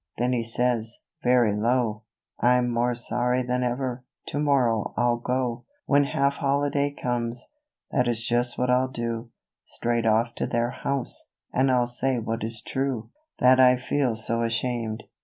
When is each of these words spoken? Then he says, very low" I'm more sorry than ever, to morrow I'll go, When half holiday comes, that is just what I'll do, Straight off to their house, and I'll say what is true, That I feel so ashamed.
Then 0.17 0.33
he 0.33 0.41
says, 0.41 1.01
very 1.23 1.53
low" 1.55 2.01
I'm 2.39 2.69
more 2.71 2.95
sorry 2.95 3.43
than 3.43 3.61
ever, 3.63 4.03
to 4.29 4.39
morrow 4.39 4.95
I'll 4.97 5.17
go, 5.17 5.65
When 5.85 6.05
half 6.05 6.37
holiday 6.37 6.89
comes, 6.89 7.51
that 7.91 8.07
is 8.07 8.25
just 8.27 8.57
what 8.57 8.71
I'll 8.71 8.87
do, 8.87 9.29
Straight 9.65 10.07
off 10.07 10.33
to 10.37 10.47
their 10.47 10.71
house, 10.71 11.29
and 11.53 11.69
I'll 11.71 11.85
say 11.85 12.17
what 12.17 12.43
is 12.43 12.63
true, 12.63 13.11
That 13.37 13.59
I 13.59 13.75
feel 13.75 14.15
so 14.15 14.41
ashamed. 14.41 15.03